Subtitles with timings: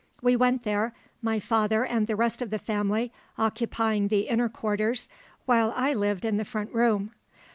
[0.19, 5.09] We went there, my father and the rest of the family occupying the inner quarters,
[5.45, 7.11] while I lived in the front room.